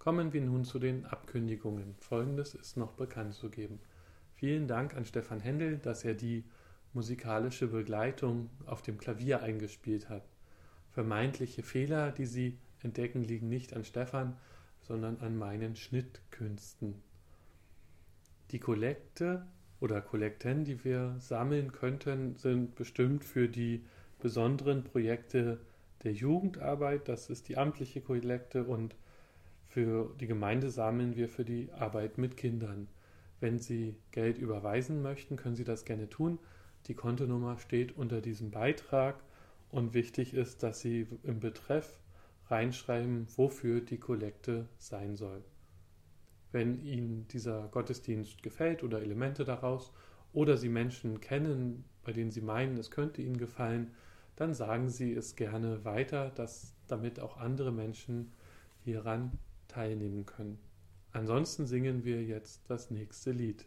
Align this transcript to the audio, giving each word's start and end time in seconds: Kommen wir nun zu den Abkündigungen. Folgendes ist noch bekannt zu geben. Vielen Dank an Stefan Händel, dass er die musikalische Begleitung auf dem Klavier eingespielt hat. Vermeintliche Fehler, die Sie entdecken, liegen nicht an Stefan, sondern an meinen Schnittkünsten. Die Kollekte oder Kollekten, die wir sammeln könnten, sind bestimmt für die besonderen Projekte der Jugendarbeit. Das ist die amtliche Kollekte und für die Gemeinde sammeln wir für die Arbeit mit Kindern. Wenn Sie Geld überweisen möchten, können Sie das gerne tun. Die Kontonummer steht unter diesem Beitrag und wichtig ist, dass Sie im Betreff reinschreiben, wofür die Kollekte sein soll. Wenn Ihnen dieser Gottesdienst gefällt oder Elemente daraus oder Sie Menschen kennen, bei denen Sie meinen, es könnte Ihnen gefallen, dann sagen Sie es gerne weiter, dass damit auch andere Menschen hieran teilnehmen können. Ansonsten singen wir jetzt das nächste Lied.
Kommen 0.00 0.32
wir 0.32 0.40
nun 0.40 0.64
zu 0.64 0.78
den 0.78 1.04
Abkündigungen. 1.04 1.94
Folgendes 2.00 2.54
ist 2.54 2.78
noch 2.78 2.92
bekannt 2.92 3.34
zu 3.34 3.50
geben. 3.50 3.80
Vielen 4.34 4.66
Dank 4.66 4.96
an 4.96 5.04
Stefan 5.04 5.40
Händel, 5.40 5.76
dass 5.76 6.06
er 6.06 6.14
die 6.14 6.42
musikalische 6.94 7.66
Begleitung 7.66 8.48
auf 8.64 8.80
dem 8.80 8.96
Klavier 8.96 9.42
eingespielt 9.42 10.08
hat. 10.08 10.26
Vermeintliche 10.88 11.62
Fehler, 11.62 12.12
die 12.12 12.24
Sie 12.24 12.56
entdecken, 12.82 13.22
liegen 13.22 13.50
nicht 13.50 13.76
an 13.76 13.84
Stefan, 13.84 14.38
sondern 14.80 15.18
an 15.18 15.36
meinen 15.36 15.76
Schnittkünsten. 15.76 16.94
Die 18.52 18.58
Kollekte 18.58 19.46
oder 19.80 20.00
Kollekten, 20.00 20.64
die 20.64 20.82
wir 20.82 21.16
sammeln 21.18 21.72
könnten, 21.72 22.36
sind 22.36 22.74
bestimmt 22.74 23.22
für 23.22 23.50
die 23.50 23.84
besonderen 24.18 24.82
Projekte 24.82 25.60
der 26.04 26.14
Jugendarbeit. 26.14 27.06
Das 27.06 27.28
ist 27.28 27.50
die 27.50 27.58
amtliche 27.58 28.00
Kollekte 28.00 28.64
und 28.64 28.96
für 29.70 30.12
die 30.18 30.26
Gemeinde 30.26 30.68
sammeln 30.68 31.14
wir 31.14 31.28
für 31.28 31.44
die 31.44 31.70
Arbeit 31.70 32.18
mit 32.18 32.36
Kindern. 32.36 32.88
Wenn 33.38 33.60
Sie 33.60 33.94
Geld 34.10 34.36
überweisen 34.36 35.00
möchten, 35.00 35.36
können 35.36 35.54
Sie 35.54 35.62
das 35.62 35.84
gerne 35.84 36.10
tun. 36.10 36.40
Die 36.86 36.94
Kontonummer 36.94 37.56
steht 37.56 37.96
unter 37.96 38.20
diesem 38.20 38.50
Beitrag 38.50 39.22
und 39.70 39.94
wichtig 39.94 40.34
ist, 40.34 40.64
dass 40.64 40.80
Sie 40.80 41.06
im 41.22 41.38
Betreff 41.38 42.00
reinschreiben, 42.48 43.28
wofür 43.36 43.80
die 43.80 43.98
Kollekte 43.98 44.66
sein 44.76 45.14
soll. 45.14 45.44
Wenn 46.50 46.84
Ihnen 46.84 47.28
dieser 47.28 47.68
Gottesdienst 47.68 48.42
gefällt 48.42 48.82
oder 48.82 49.00
Elemente 49.00 49.44
daraus 49.44 49.92
oder 50.32 50.56
Sie 50.56 50.68
Menschen 50.68 51.20
kennen, 51.20 51.84
bei 52.02 52.10
denen 52.10 52.32
Sie 52.32 52.40
meinen, 52.40 52.76
es 52.76 52.90
könnte 52.90 53.22
Ihnen 53.22 53.38
gefallen, 53.38 53.92
dann 54.34 54.52
sagen 54.52 54.88
Sie 54.88 55.14
es 55.14 55.36
gerne 55.36 55.84
weiter, 55.84 56.30
dass 56.30 56.74
damit 56.88 57.20
auch 57.20 57.36
andere 57.36 57.70
Menschen 57.70 58.32
hieran 58.82 59.38
teilnehmen 59.70 60.26
können. 60.26 60.58
Ansonsten 61.12 61.66
singen 61.66 62.04
wir 62.04 62.22
jetzt 62.22 62.68
das 62.68 62.90
nächste 62.90 63.32
Lied. 63.32 63.66